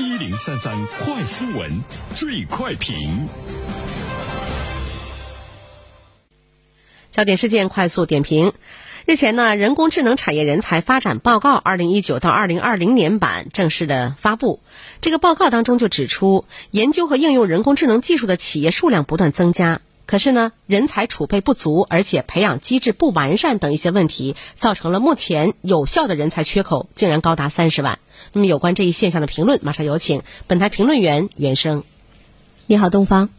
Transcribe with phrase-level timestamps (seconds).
[0.00, 1.70] 一零三三快新闻，
[2.16, 3.28] 最快评。
[7.12, 8.54] 焦点事件快速点评。
[9.06, 14.58] 日前呢，人工智能产业人才发展报告二零一九到二零二零年版正式的发布。
[15.00, 27.98] 这个报告当中就指出，研究和应用人工智能技术的企业数量不断增加，可是呢，人才储备不足，而且培养机制不完善等一些问题，造成了目前有效的人才缺口竟然高达三十万。
[28.32, 31.84] 那么，有关这一现象的评论，马上有请本台评论员袁生。
[32.66, 33.30] 你好，东方。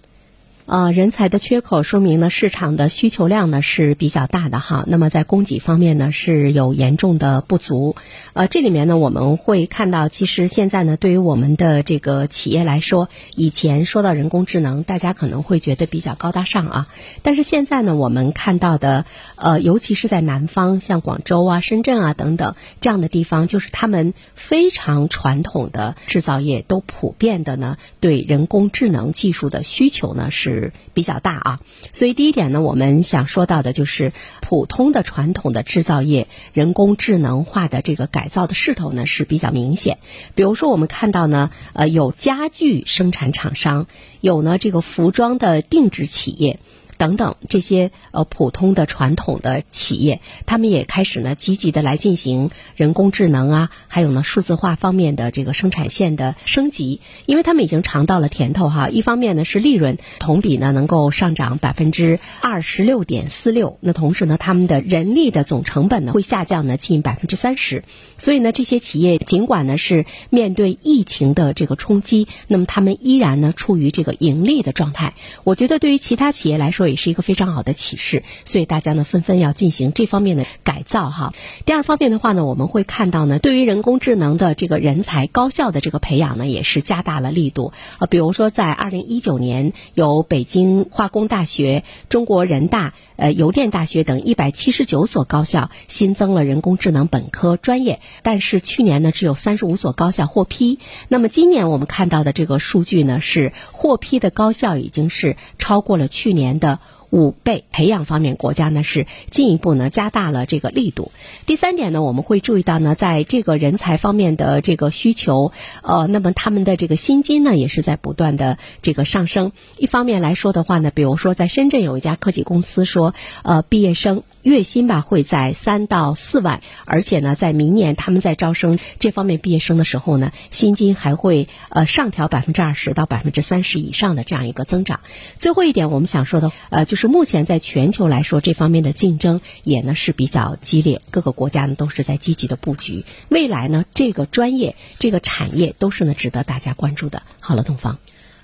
[0.65, 4.83] 呃，人才的缺口说明呢，市场的需求量呢是比较大的哈。
[4.87, 7.95] 那么在供给方面呢，是有严重的不足。
[8.33, 16.87] 呃，这里面呢，我们会看到，其实现在呢，对于我们的这个企业来说，以前说到人工智能，大家可能会觉得比较高大上啊。
[17.21, 19.05] 但是现在呢，我们看到的，
[19.35, 30.54] 呃，尤其是在南方，像广州啊、深圳啊等等这样的地方，就是他们非常传统的制造业都普遍的呢，对人工智能技术的需求呢是。
[30.93, 31.59] 比较大啊，
[31.91, 39.97] 所以第一点呢，我们想说到的就是普通的传统的制造业人工智能化的这个改造的势头呢是比较明显。
[40.35, 43.87] 比如说，我们看到呢，呃，有家具生产厂商，
[44.21, 46.59] 有呢这个服装的定制企业。
[46.97, 58.89] 等等这些呃普通的传统的企业，他们也开始呢积极的来进行人工智能啊，还有呢数字化方面的这个生产线的升级，因为他们已经尝到了甜头哈。
[58.89, 67.83] 一方面呢是利润同比呢能够上涨百分之二十六点四六，那同时呢他们的人力的总成本呢会下降呢近百分之三十，
[68.17, 75.13] 所以呢这些企业尽管呢是面对疫情的这个冲击，那么他们依然呢处于这个盈利的状态。
[75.43, 81.33] 我觉得对于其他企业来说，也是一个非常好的启示，所以大家呢纷纷要进行这方面的改造哈。
[81.65, 87.73] 第二方面的话呢，我们会看到呢，对于人工智能的这个人才高校的这个培养呢，也是加大了力度。
[87.99, 100.79] 呃，比如说在二零一九年，有北京化工大学、中国人大、呃邮电大学等一百七十九所高校新增了人工智能本科专业，但是去年呢只有三十五所高校获批。
[101.07, 106.74] 那么今年我们看到的这个数据呢，是获批的高校已经是超过了去年的。
[107.15, 111.13] 五倍培养方面，国家呢是进一步呢加大了这个力度。
[111.45, 119.53] 第三点呢，我们会注意到呢，在这个人才方面的这个需求，呃，那么他们的这个薪金呢也是在不断的这个上升。
[119.77, 124.23] 一方面来说的话呢，比如说在深圳有一家科技公司说，呃，毕业生。
[124.45, 134.99] 月薪吧会在三到四万，而且呢，在明年他们在招生这方面毕业生的时候呢，薪金还会呃上调百分之二十到百分之三十以上的这样一个增长。
[135.37, 143.03] 最后一点，我们想说的呃，就是目前在全球来说，这方面的竞争也呢是比较激烈，各个国家呢都是在积极的布局。
[143.29, 147.23] 未来呢，这个专业这个产业都是呢值得大家关注的。
[147.39, 147.97] 好了，东方，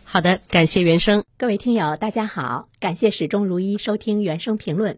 [0.03, 4.97] 好的，感谢原生，各位听友，大家好，感谢始终如一收听原声评论。